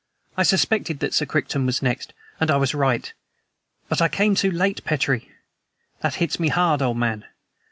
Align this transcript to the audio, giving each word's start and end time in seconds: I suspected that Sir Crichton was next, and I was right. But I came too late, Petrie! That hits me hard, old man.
I 0.35 0.41
suspected 0.41 0.97
that 0.99 1.13
Sir 1.13 1.27
Crichton 1.27 1.67
was 1.67 1.83
next, 1.83 2.15
and 2.39 2.49
I 2.49 2.57
was 2.57 2.73
right. 2.73 3.13
But 3.87 4.01
I 4.01 4.07
came 4.07 4.33
too 4.33 4.49
late, 4.49 4.83
Petrie! 4.83 5.29
That 5.99 6.15
hits 6.15 6.39
me 6.39 6.47
hard, 6.47 6.81
old 6.81 6.97
man. 6.97 7.23